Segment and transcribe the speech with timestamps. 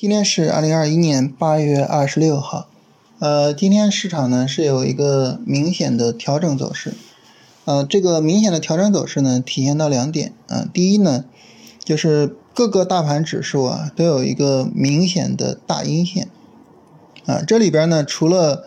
[0.00, 2.68] 今天是二零二一年八月二十六号，
[3.18, 6.94] 呃，今天市场呢是有一个明显的调整走势，
[7.64, 11.24] 呃，这个明显的调整走势呢体现到两点啊，第一呢
[11.82, 16.28] 就是各个大盘指数啊都有一个明显的大阴线，
[17.26, 18.66] 啊，这里边呢除了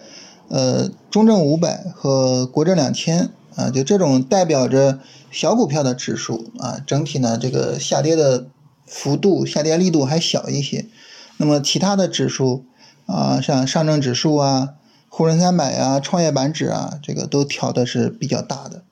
[0.49, 4.99] 呃中证五百和国证两千啊，就这种代表着
[5.31, 8.47] 小股票的指数啊，整体呢这个下跌的
[8.85, 10.87] 幅度、下跌力度还小一些。
[11.37, 12.65] 那么其他的指数
[13.05, 14.75] 啊，像上证指数啊、
[15.09, 18.83] 沪深三百啊、创业板指啊，这个都调的是比较大的。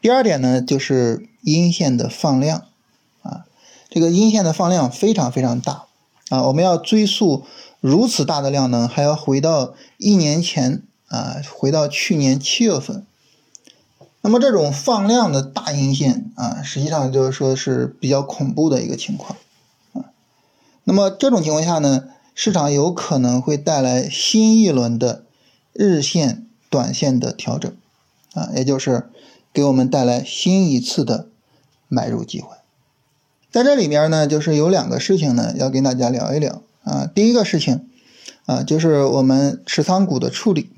[0.00, 2.64] 第二点呢，就是阴线的放量
[3.22, 3.44] 啊，
[3.88, 5.86] 这个阴线的放量非常非常大
[6.28, 6.42] 啊。
[6.42, 7.44] 我们要追溯
[7.80, 13.04] 如此大的量能，还要回到一年前啊，回到去年七月份。
[14.20, 19.36] 那么这种放量的大阴线啊，实际上就是说是比较恐怖的一个情况。
[20.88, 25.24] 那么这种情况下呢，市场有可能会带来新一轮的
[25.72, 27.74] 日线、短线的调整，
[28.34, 29.10] 啊，也就是
[29.52, 31.26] 给我们带来新一次的
[31.88, 32.50] 买入机会。
[33.50, 37.10] 在这里面呢，就是有两个事情呢，要跟大家聊一聊啊。
[37.12, 37.88] 第一个事情
[38.44, 40.70] 啊，就是我们持仓股的处理。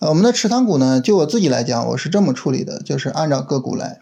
[0.00, 4.00] 呃，我们的持仓股呢，就我自己来讲，我是这么处理的，就是按照个股来。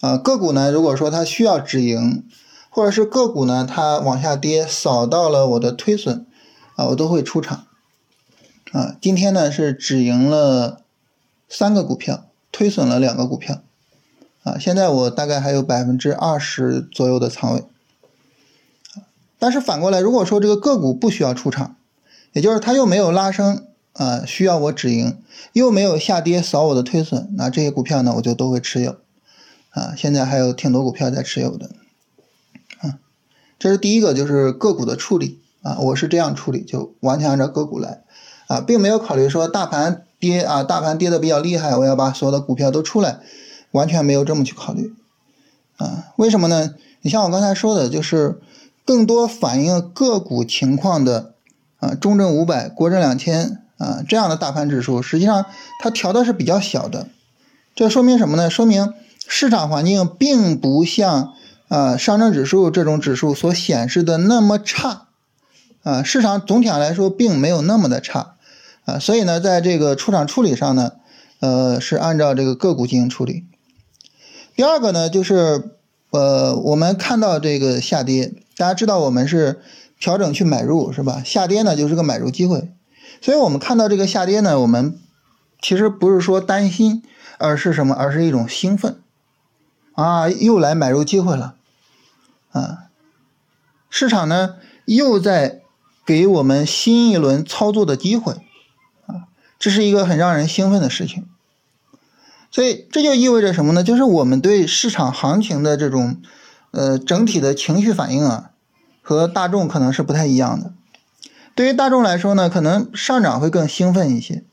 [0.00, 2.24] 啊，个股呢，如果说它需要止盈。
[2.70, 6.26] 或者是个股呢，它往下跌，扫到了我的推损，
[6.76, 7.66] 啊，我都会出场，
[8.72, 10.82] 啊，今天呢是止盈了
[11.48, 13.62] 三个股票，推损了两个股票，
[14.44, 17.64] 啊，现在我大概还有百分之二十左右的仓位，
[19.38, 21.76] 但是反过来，如果说这个个股不需要出场，
[22.32, 25.20] 也就是它又没有拉升，啊，需要我止盈，
[25.54, 28.96] 又没有下跌扫我的推损，那这些股票呢，我就都会持有，
[29.70, 31.70] 啊，现在还有挺多股票在持有的。
[33.58, 38.04] 这是第一个，就是个股的处理啊，我是这样处理，就完全按照个股来
[38.46, 43.18] 啊，并没有考虑说大盘跌啊，大盘跌的比较厉害，我要把所有的股票都出来，
[43.72, 44.94] 完全没有这么去考虑
[45.76, 46.04] 啊。
[46.16, 46.74] 为什么呢？
[47.02, 48.40] 你像我刚才说的，就是
[48.84, 51.32] 更多反映个股情况的
[51.80, 55.46] 啊，中证五百、国证两千啊这样的大盘指数，实际上
[55.82, 57.08] 它调的是比较小的，
[57.74, 58.48] 这说明什么呢？
[58.48, 58.94] 说明
[59.26, 61.34] 市场环境并不像。
[61.68, 65.08] 啊，上证指数这种指数所显示的那么差，
[65.82, 68.36] 啊，市场总体上来说并没有那么的差，
[68.86, 70.92] 啊，所以呢，在这个出场处理上呢，
[71.40, 73.44] 呃，是按照这个个股进行处理。
[74.56, 75.72] 第二个呢，就是
[76.10, 79.60] 呃，我们看到这个下跌，大家知道我们是
[80.00, 81.22] 调整去买入是吧？
[81.22, 82.72] 下跌呢就是个买入机会，
[83.20, 84.98] 所以我们看到这个下跌呢，我们
[85.60, 87.02] 其实不是说担心，
[87.36, 87.94] 而是什么？
[87.94, 88.96] 而是一种兴奋，
[89.92, 91.56] 啊，又来买入机会了。
[92.58, 92.78] 啊，
[93.90, 95.62] 市场呢又在
[96.04, 98.34] 给我们新一轮操作的机会，
[99.06, 101.26] 啊，这是一个很让人兴奋的事情。
[102.50, 103.84] 所以这就意味着什么呢？
[103.84, 106.20] 就是我们对市场行情的这种
[106.70, 108.50] 呃整体的情绪反应啊，
[109.02, 110.72] 和大众可能是不太一样的。
[111.54, 114.44] 对于大众来说呢，可能上涨会更兴奋一些，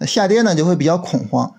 [0.00, 1.54] 下跌呢就会比较恐慌。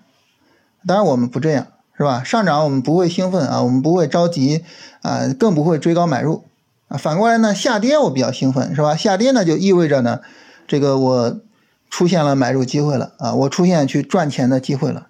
[0.86, 1.68] 当然我们不这样。
[1.96, 2.24] 是吧？
[2.24, 4.64] 上涨我们不会兴奋啊，我们不会着急
[5.02, 6.44] 啊，更不会追高买入
[6.88, 6.96] 啊。
[6.96, 8.96] 反过来呢，下跌我比较兴奋，是吧？
[8.96, 10.20] 下跌呢就意味着呢，
[10.66, 11.40] 这个我
[11.88, 15.06] 出现了买入机会了啊，我出现去赚钱的机会了。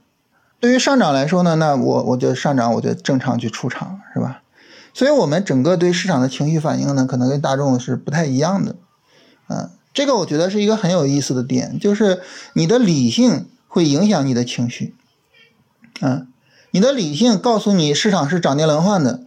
[0.60, 4.42] 对于上涨来说呢，那我我就上涨，我就正常去出场，是吧？
[4.92, 8.76] 所以，我们整个对市场的情绪反应呢，可能跟大众是不太一样的
[9.48, 9.70] 啊。
[9.92, 12.20] 这个我觉得是一个很有意思的点，就是
[12.52, 14.94] 你的理性会影响你的情绪，
[16.00, 16.26] 啊。
[16.74, 19.20] 你的理性告诉你市场是涨跌轮换的，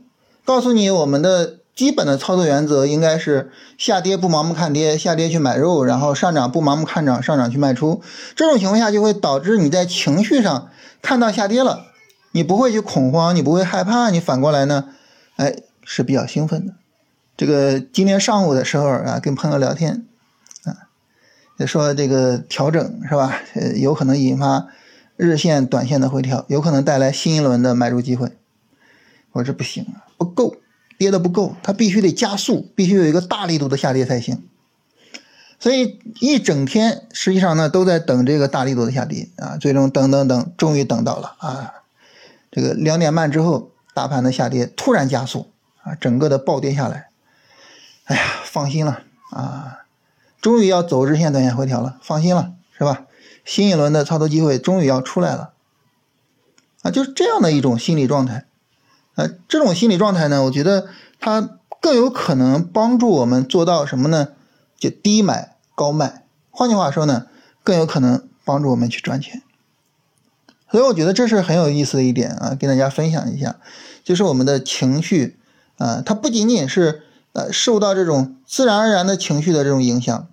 [0.44, 8.02] 告诉你我们的基本的操作原则应该是下跌不盲目看跌，下跌去买入，然后上涨不盲目看涨，上涨去卖出。
[8.36, 10.68] 这种情况下就会导致你在情绪上
[11.02, 11.86] 看到下跌了，
[12.34, 14.90] 你不会去恐慌，你不会害怕，你反过来呢，
[15.38, 15.56] 哎
[15.86, 16.74] 是比较兴奋的。
[17.38, 20.06] 这个今天上午的时候啊，跟朋友聊天
[20.66, 20.84] 啊，
[21.66, 23.40] 说这个调整是吧？
[23.54, 24.68] 呃，有可能引发。
[25.18, 28.32] 日线、短线的回调有可能带来新一轮的买入机会。
[29.34, 30.56] 我这不行啊，不够，
[30.98, 34.48] 跌的不够，它必须得加速，必须有一个大力度的下跌才行。
[35.60, 41.74] 所以一整天实际上呢都在等这个大力度的下跌啊，最终等等等，终于等到了啊，
[42.52, 47.08] 这个两点半之后，大盘的下跌突然加速啊，整个的暴跌下来。
[48.04, 49.80] 哎呀，放心了啊，
[50.40, 53.07] 终于要走日线、短线回调了，放心了，是吧？
[53.48, 55.54] 新一轮的操作机会终于要出来了，
[56.82, 58.46] 啊，就是这样的一种心理状态，
[59.16, 64.34] 啊，这种心理状态呢，我觉得它更有可能帮助我们做到什么呢？
[64.78, 66.26] 就低买高卖。
[66.52, 67.28] 换句话说呢，
[67.64, 69.42] 更有可能帮助我们去赚钱。
[70.70, 73.56] 所以我觉得这是很有意思的一点啊，跟大家分享一下，
[74.04, 75.38] 就是我们的情绪
[75.78, 80.28] 啊，它不仅仅是呃受到这种自然而然的情绪的这种影响，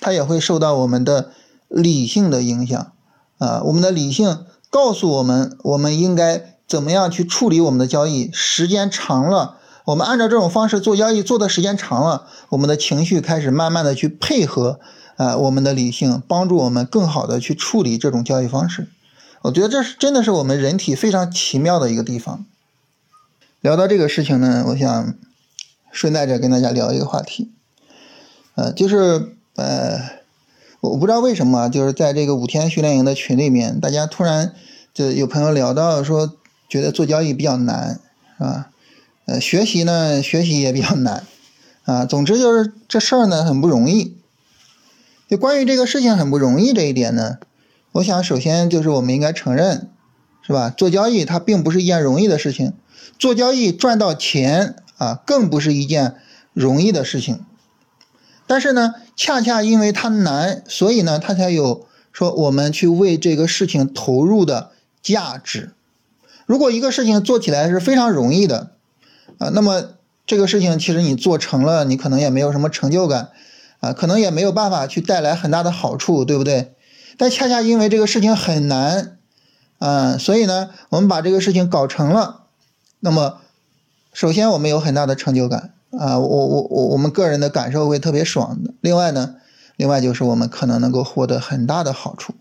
[0.00, 1.30] 它也会受到我们的
[1.68, 2.92] 理性的影响
[3.38, 3.62] 啊。
[3.64, 8.30] 我们的理性告诉我们，我们应该怎么样去处理我们的交易。
[8.32, 14.80] 时间长了，我们按照这种方式做交易，做的时间长了，我们的情绪开始慢慢的去配合
[15.16, 18.88] 啊，我们的理性帮助我们更好的去处理这种交易方式。
[19.42, 22.44] 我觉得这是真的是我们人体非常奇妙的一个地方。
[23.60, 25.14] 聊到这个事情呢，我想
[25.92, 27.50] 顺带着跟大家聊一个话题，
[28.54, 30.00] 呃，就是呃，
[30.88, 34.52] 我不知道为什么，就是在这个五天训练营的群里面，大家突然
[34.94, 36.34] 就有朋友聊到说，
[36.68, 38.00] 觉得做交易比较难，
[38.38, 38.70] 是吧？
[39.26, 41.24] 呃，学习呢，学习也比较难，
[41.84, 44.16] 啊，总之就是这事儿呢很不容易。
[45.28, 47.38] 就关于这个事情很不容易这一点呢。
[47.92, 49.88] 我想，首先就是我们应该承认，
[50.46, 50.70] 是吧？
[50.70, 52.72] 做交易它并不是一件容易的事情，
[53.18, 56.14] 做交易赚到钱啊，更不是一件
[56.52, 57.44] 容易的事情。
[58.46, 64.70] 但是呢，恰恰因为它难，所以呢，它才有说我们去为这个事情投入的
[65.02, 65.72] 价值。
[66.44, 68.70] 如果一个事情做起来是非常容易的
[69.38, 69.94] 啊，那么
[70.26, 73.30] 这个事情其实你做成了，你可能也没有什么成就感
[73.80, 76.74] 啊，可能也没有办法去带来很大的好处，对不对？
[77.16, 79.16] 但恰恰因为这个事情很难，
[79.78, 82.42] 啊，所以呢，我们把这个事情搞成了。
[83.00, 83.38] 那么，
[84.12, 88.74] 首先我们有很大的成就感啊，我我我我们个人的感受会特别爽的。
[88.80, 89.36] 另外呢，
[89.76, 92.34] 另外就是我们可能能够获得很大的好处。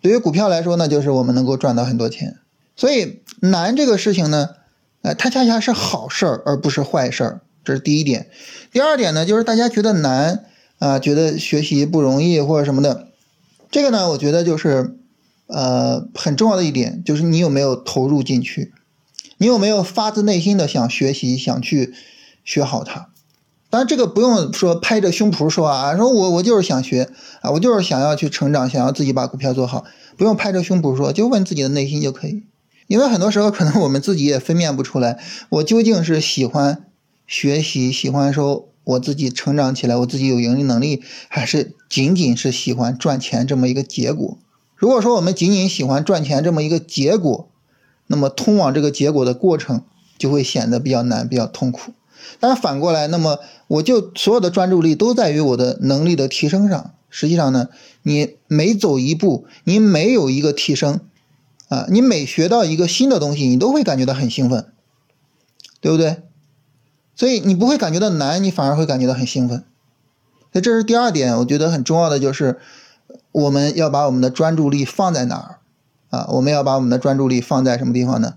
[0.00, 2.36] 对于股票来说呢，就是我们能够赚到很多钱。
[2.74, 4.50] 所以难这个事情呢，
[5.02, 7.40] 呃，它恰恰是好事儿，而不是坏事儿。
[7.64, 8.28] 这是第一点。
[8.72, 10.44] 第二点呢，就是大家觉得难
[10.78, 13.08] 啊，觉得学习不容易或者什么的。
[13.70, 14.96] 这个呢，我觉得就是，
[15.46, 18.72] 呃，很重要的一点，就是你有没有投入进去，
[19.38, 21.94] 你有没有发自内心的想学习，想去
[22.44, 23.08] 学好它。
[23.70, 27.08] 当然，这个不用说拍着胸脯说啊，说我我就是想学
[27.40, 29.84] 啊，我就是想要去成长，想要自己把股票做好，
[30.16, 32.42] 不用拍着胸脯说，就问自己的内心就可以。
[32.86, 35.18] 因为很多时候可能我们自己也分辨不出来，
[35.48, 36.84] 我究竟是喜欢
[37.26, 38.68] 学习，喜欢说。
[38.84, 44.38] 我自己成长起来，我自己有盈利能力，还是仅仅是喜欢赚钱这么一个结果？
[44.74, 47.48] 如果说我们仅仅喜欢赚钱这么一个结果，
[48.08, 49.84] 那么通往这个结果的过程
[50.18, 51.92] 就会显得比较难，比较痛苦。
[52.40, 53.38] 但反过来，那么
[53.68, 56.94] 我就所有的专注力都在于我的能力的提升上。
[57.14, 57.68] 实际上呢，
[58.02, 61.00] 你每走一步，你每有一个提升，
[61.68, 64.66] 啊，你每学到一个新的东西，你都会感觉到很兴奋，
[65.80, 66.22] 对不对？
[67.14, 69.62] 所以你不会感觉到难，你反而会感觉到很兴奋。
[70.52, 72.58] 所以这是第二点，我觉得很重要的就是
[73.30, 75.58] 我们要把我们的专注力放在哪儿
[76.08, 76.26] 啊？
[76.30, 78.36] 我们要把我们的专注力放在什么地方呢？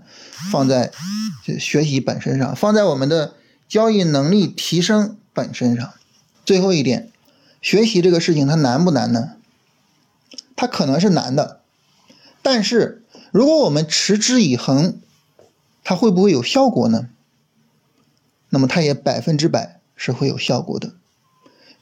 [0.51, 0.91] 放在
[1.57, 3.35] 学习本身上，放在我们的
[3.67, 5.93] 交易能力提升本身上。
[6.45, 7.11] 最后一点，
[7.61, 9.31] 学习这个事情它难不难呢？
[10.55, 11.59] 它可能是难的，
[12.41, 14.99] 但是如果我们持之以恒，
[15.83, 17.09] 它会不会有效果呢？
[18.49, 20.93] 那么它也百分之百是会有效果的，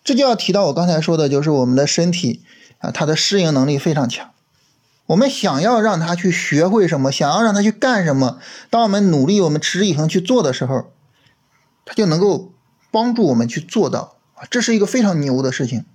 [0.03, 2.41] 这就要提到我刚才说的，就是我们的身体
[2.79, 4.31] 啊，它的适应能力非常强。
[5.05, 10.91] 我们想要让它去学会什么，想要让它去干什么，当我们努力、我们持之以恒去做的时候，
[11.85, 12.51] 它就能够
[12.91, 15.85] 帮助我们去做到啊，这是一个非常牛的事情。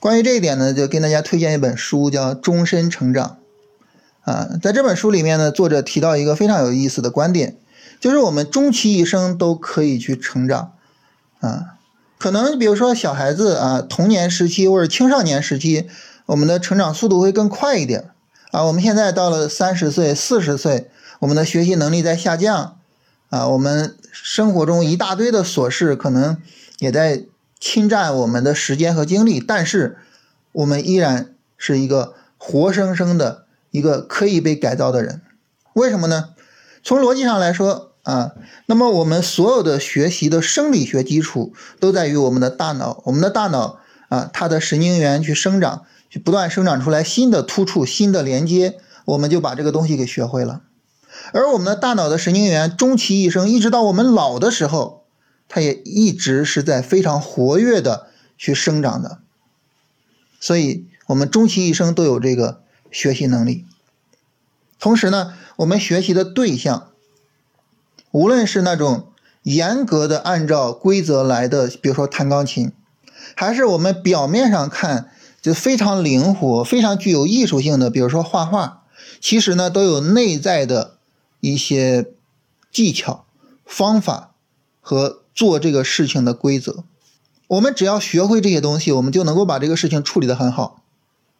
[0.00, 3.38] 关于这一点呢，就跟大家推荐一本书，叫《终身成长》
[4.30, 7.56] 啊，在这本书里面呢，作者提到一个非常有意思的观点。
[8.00, 10.72] 就是我们终其一生都可以去成长，
[11.38, 11.76] 啊，
[12.18, 15.88] 可能比如说小孩子啊，童年时期或者青少年时期，
[16.26, 18.10] 我们的成长速度会更快一点，
[18.50, 22.80] 啊，我们现在到了三十岁、四十岁，我们的学习能力在下降，
[23.32, 26.36] 啊，我们生活中一大堆的琐事可能
[26.78, 27.24] 也在
[27.58, 29.96] 侵占我们的时间和精力，但是
[30.52, 35.22] 我们依然是一个活生生的一个可以被改造的人，
[35.72, 36.34] 为什么呢？
[36.84, 37.88] 从逻辑上来说。
[38.02, 38.32] 啊，
[38.66, 50.62] 那么我们所有的学习的生理学基础都在于我们的大脑，我们的大脑啊，它的神经元去生长，去不断生长出来新的突触、新的连接，我们就把这个东西给学会了。
[51.32, 55.04] 而我们的大脑的神经元终其一生，一直到我们老的时候，
[55.48, 58.08] 它也一直是在非常活跃的
[58.38, 59.18] 去生长的。
[60.40, 63.64] 所以，我们终其一生都有这个学习能力。
[64.78, 66.88] 同时呢，我们学习的对象。
[68.10, 69.08] 无论是那种
[69.42, 72.72] 严格的按照规则来的，比如说弹钢琴，
[73.34, 75.10] 还是我们表面上看
[75.40, 78.82] 就非常灵活、非常具有艺术性的，比如说画画，
[79.18, 80.91] 其实呢都有内在的
[81.42, 82.06] 一些
[82.70, 83.24] 技巧、
[83.66, 84.30] 方法
[84.80, 86.84] 和做这个事情的规则。
[87.48, 90.82] 我们只要学会这些东西，我们就能够把这个事情处理得很好。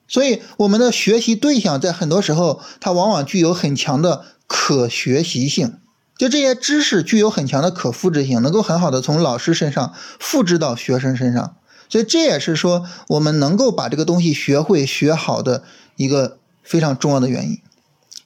[0.08, 5.78] 所以，我们的学习对象在很多时候，它往往具有很强的可学习性。
[6.18, 11.56] 就这些知识具有很强的可复制性，能够很好的从老师身上复制到学生身上。
[11.88, 15.62] 所以，这也是说我们能够把这个东西学会学好的
[15.96, 17.58] 一个非常重要的原因。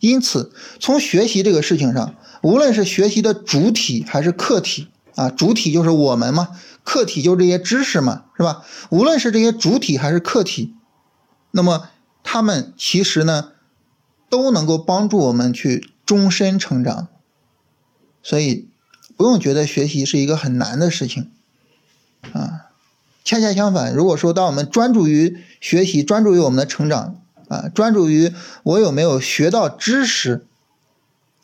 [0.09, 6.49] 因此，从学习这个事情上，无论是学习的主体还是客体啊，主体就是我们嘛。
[6.85, 8.65] 客体就是这些知识嘛，是吧？
[8.91, 10.73] 无论是这些主体还是客体，
[11.51, 11.89] 那么
[12.23, 13.51] 他们其实呢，
[14.31, 17.09] 都能够帮助我们去终身成长。
[18.23, 18.69] 所以
[19.17, 21.31] 不用觉得学习是一个很难的事情
[22.33, 22.71] 啊。
[23.25, 30.47] 恰恰相反，如果说当我们专注于学习，专注于我们的成长啊，专注于我有没有学到知识。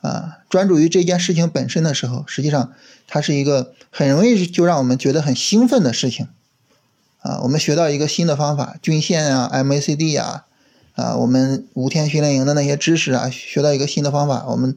[0.01, 2.73] 啊，专注于这件事情本身的时候，实际上
[3.07, 6.27] 它是一个很容易就让我们觉得很兴奋的事情。
[7.21, 10.47] 啊，我们学到一个新的方法，均线啊，MACD 啊，
[10.97, 14.77] 啊，我们五天训练营的那些知识啊，学到一个新的方法，我们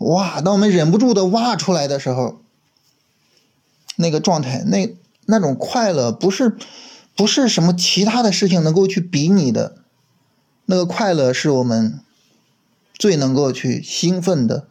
[0.00, 2.42] 哇，当我们忍不住的挖出来的时候，
[3.96, 6.54] 那个状态，那那种快乐，不是
[7.16, 9.76] 不是什么其他的事情能够去比拟的，
[10.66, 12.00] 那个快乐是我们。
[12.98, 14.66] 最能够去兴奋的，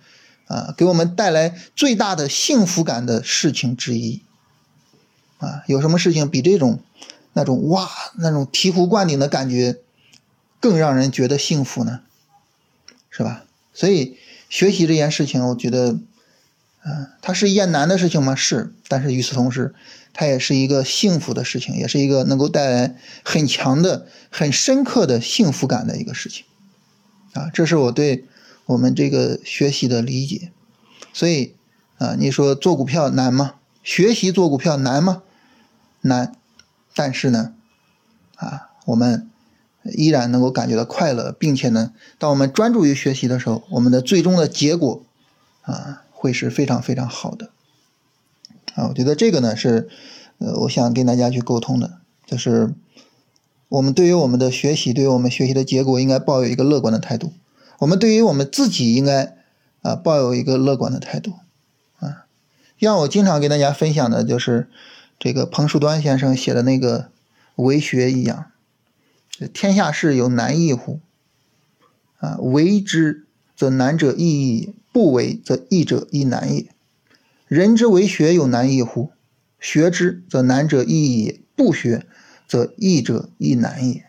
[0.47, 4.23] 啊，给我们带来最大的幸福感的事情之一，
[5.37, 6.79] 啊，有什么事情比这种
[7.33, 7.87] 那种哇
[8.17, 9.77] 那种醍醐灌顶的感觉
[10.59, 11.99] 更让人觉得幸福呢？
[13.11, 13.45] 是吧？
[13.75, 14.17] 所以
[14.49, 15.99] 学习这件事情，我觉得，
[16.87, 18.35] 嗯，它是一件难的事情吗？
[18.35, 19.73] 是，但是与此同时，
[20.13, 26.45] 它也是一个幸福的事情，也是一个能够带来很强的、很深刻的幸福感的一个事情。
[27.33, 28.25] 啊，这是我对
[28.67, 30.51] 我们这个学习的理解，
[31.11, 31.55] 所以
[31.97, 33.55] 啊，你说做股票难吗？
[33.83, 35.23] 学习做股票难吗？
[36.01, 36.35] 难，
[36.93, 37.53] 但是呢，
[38.35, 39.27] 啊，我们
[39.83, 45.03] 依然能够感觉到快乐，并且呢，当我们专注于学习的时候，我们的最终的结果
[45.63, 47.51] 啊，会是非常非常好的。
[48.73, 49.87] 啊，我觉得这个呢是
[50.39, 52.73] 呃，我想跟大家去沟通的，就是。
[53.67, 57.33] 我们对于我们的学习，对于我们学习的结果，应该抱有一个乐观的态度。
[57.79, 59.35] 我们对于我们自己，应该
[59.81, 61.33] 啊抱有一个乐观的态度。
[61.99, 62.27] 啊，
[62.77, 64.69] 像我经常跟大家分享的，就是
[65.17, 67.09] 这个彭树端先生写的那个
[67.55, 68.51] 为学一样。
[69.51, 70.99] 天下事有难易乎？
[72.19, 73.25] 啊，为之
[73.57, 76.67] 则难者易矣，不为则易者亦难也。
[77.49, 79.11] 人之为学有难易乎？
[79.59, 82.05] 学之则难者易也，不学。
[82.47, 84.05] 则易者亦难也，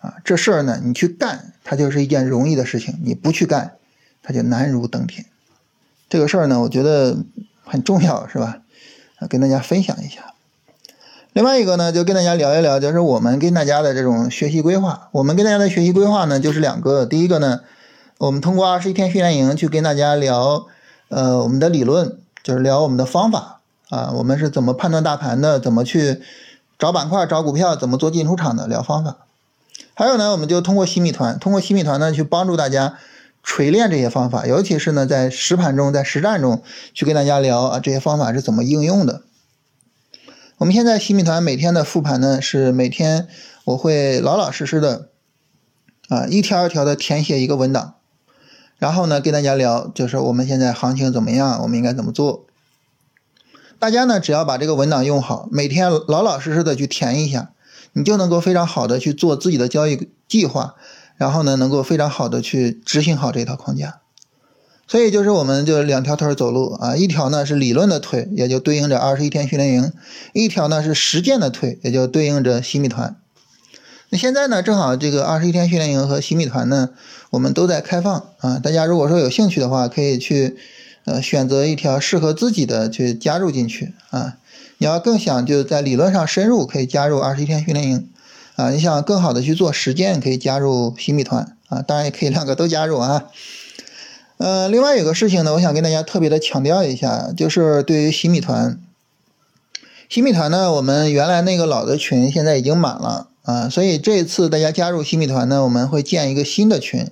[0.00, 3.76] 啊，这事儿呢，你去干，它就是一件容易的事情；你不去干，
[4.22, 5.26] 它就难如登天。
[6.08, 7.18] 这个事儿呢，我觉得
[7.62, 8.62] 很重要，是吧？
[9.18, 10.32] 啊，跟大家分享一下。
[11.34, 15.10] 另外一个呢，就跟大家聊一聊，就是我们跟大家的这种学习规划。
[15.12, 17.04] 我们跟大家的学习规划呢，就是两个。
[17.04, 17.60] 第一个呢，
[18.18, 20.66] 我们通过二十一天训练营去跟大家聊，
[21.08, 26.22] 呃，我们的理论，就是聊我们的方法啊，我们是怎么判断大盘的，怎么去。
[26.78, 29.16] 找板块、找股票怎么做进出场的聊方法，
[29.94, 32.98] 还有呢，我们就通过新米团，通过新米团呢去帮助大家
[33.42, 39.22] 锤炼这些方法，尤其是呢在实盘中、在实战中去跟大家聊啊这些方法是怎么应用的。
[40.58, 43.26] 我们现在新米团每天的复盘呢是每天
[43.64, 45.08] 我会老老实实的
[46.10, 47.94] 啊一条一条的填写一个文档，
[48.78, 52.46] 然后呢跟大家聊就是我们现在行情怎么样，我们应该怎么做。
[53.78, 57.50] 大家呢，只要把这个文档用好，每天老老实实的去填一下，
[57.92, 60.74] 你就能够非常好的去做自己的交易计划，
[61.16, 64.00] 然后呢，能够非常好的去执行好这套框架。
[64.88, 69.90] 所以就是我们就两条腿走路啊，一条呢是理论的腿，也就对应着二十一天训练营；
[70.32, 73.16] 一条呢是实践的腿，也就对应着新米团。
[74.10, 76.90] 那现在呢，正好这个二十一天训练营和洗米团呢，
[77.30, 80.56] 我们都在开放啊，大家如果说有兴趣的话，可以去。
[81.08, 84.38] 呃，选择一条适合自己的去加入进去啊！
[84.78, 88.08] 你要更想就在理论上深入，可以加入二十一天训练营
[88.56, 88.70] 啊！
[88.70, 91.80] 你想更好的去做实践，可以加入洗米团啊！
[91.80, 93.26] 当然也可以两个都加入啊！
[94.38, 98.76] 呃，另外有个事情呢，我想跟大家特别的强调一下，就是对于洗米团，
[100.08, 107.08] 新米团呢，我们原来那个老的群现在已经满了啊，所以这一次大家加入新米团呢，我们会建一个新的群。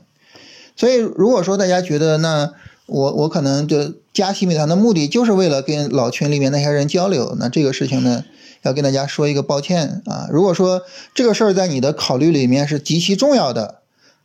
[0.76, 2.52] 所以如果说大家觉得那
[2.86, 8.24] 我我可能就加新米团的目的就是为了跟老群里面那些人交流，那这个事情呢，
[8.62, 10.28] 要跟大家说一个抱歉啊。
[10.30, 10.82] 如果说
[11.14, 13.76] 这个事儿在你的考虑里面是极其重要的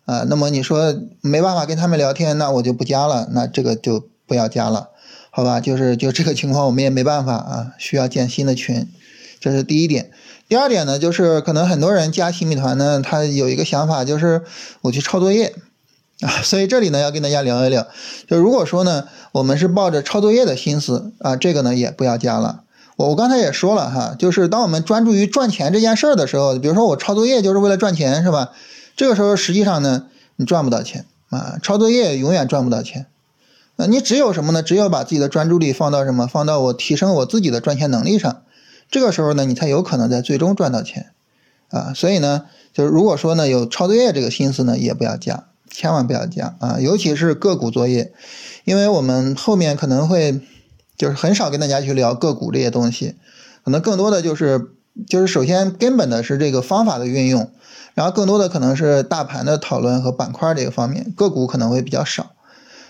[0.06, 4.90] 啊，那么你说没办法跟他们聊天，那我就不加了，那这个就不要加了，
[5.30, 5.60] 好吧？
[5.62, 8.88] 就是就这个情况，我们也没办法啊，需要建新的群，
[9.40, 10.12] 这是第一点。
[10.48, 14.44] 第二点呢，就是可能很多人加新米团呢，他有一个想法，就是
[14.82, 15.56] 我去抄作业。
[16.22, 17.88] 啊，所以这里呢要跟大家聊一聊，
[18.28, 22.64] 就如果说呢，我们是抱着抄作业的心思啊，这个呢也不要加了。
[22.98, 28.52] 我我刚才也说了哈，就是当我们专注于赚钱这件事儿的时候，比如说我抄作业就是为了赚钱，是吧？
[28.98, 33.06] 这个时候实际上呢，你赚不到钱啊，抄作业永远赚不到钱。
[33.78, 34.62] 那你只有什么呢？
[34.62, 36.28] 只有把自己的专注力放到什么？
[36.28, 38.42] 放到我提升我自己的赚钱能力上，
[38.90, 41.12] 这个时候呢，你才有可能在最终赚到钱
[41.70, 41.94] 啊。
[41.94, 45.46] 所以呢，就是如果说呢有抄作业这个心思呢，也不要加。
[45.72, 48.12] 千万不要加啊，尤其是个股作业，
[48.66, 50.42] 因为我们后面可能会
[50.98, 53.16] 就是很少跟大家去聊个股这些东西，
[53.64, 54.72] 可能更多的就是
[55.08, 57.52] 就是首先根本的是这个方法的运用，
[57.94, 62.32] 然后更多的可能是大盘的讨论和板块这个方面，个股可能会比较少。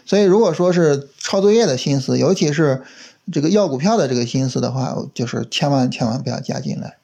[0.05, 2.81] 所以如果说是抄作业的心思，尤其是
[3.31, 6.97] 这个要股票的这个心思的话，就是千万千万不要加进来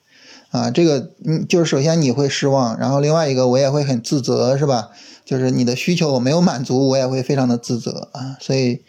[0.52, 0.72] 啊。
[0.72, 4.90] 这个嗯，就是首先你会失望，然后另外一个我也会很自责，是吧？
[5.24, 8.82] 就是你的需求我没有满足，我也会非常的自责啊，所以，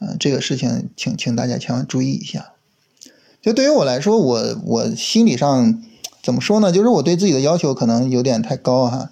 [0.00, 2.52] 嗯，这个事情请请大家千万注意一下。
[3.42, 5.82] 就对于我来说，我我心理上
[6.22, 6.72] 怎么说呢？
[6.72, 9.10] 就是我对自己的要求可能有点太高哈。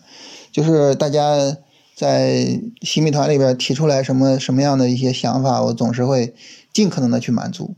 [0.51, 1.57] 就是大家
[1.95, 6.35] 在新米团里边提出来什么什么样的一些想法，我总是会
[6.75, 7.75] 尽可能的去满足。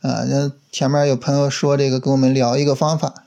[0.00, 3.24] 啊，那前面有朋友说这个跟我们聊一个方法，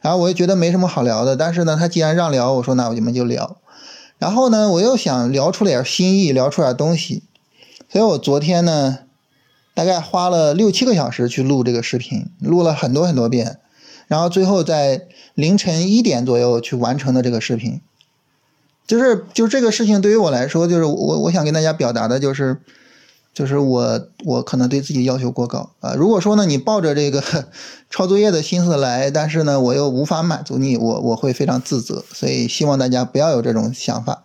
[0.00, 3.58] 然后我又觉得没什么好聊的，但是呢，他既然让聊，我说那我们就聊。
[4.16, 7.24] 然后呢，我又想聊出点新意，聊出点东西，
[7.90, 9.00] 所以我昨天呢，
[9.74, 13.58] 大概花了六七个小时去录这个视频，录了很多很多遍，
[14.08, 15.02] 然后最后在
[15.34, 17.82] 凌晨一点左右去完成的这个视频，
[18.86, 22.62] 就是就这个事情对于我来说，就是我我想跟大家表达的就是。
[23.34, 25.92] 就是我，我可能对自己要求过高啊。
[25.94, 27.22] 如果说呢，你抱着这个
[27.90, 32.02] 抄作业的心思来，但是呢，我又无法满足你，我我会非常自责。
[32.14, 34.22] 所以希望大家不要有这种想法，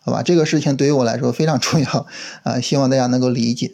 [0.00, 0.22] 好吧？
[0.22, 2.06] 这个事情对于我来说非常重要
[2.44, 3.72] 啊，希望大家能够理解。